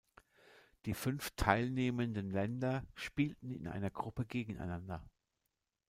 Die 0.85 0.95
fünf 0.95 1.29
teilnehmenden 1.35 2.31
Länder 2.31 2.81
spielten 2.95 3.51
in 3.51 3.67
einer 3.67 3.91
Gruppe 3.91 4.25
gegeneinander. 4.25 5.05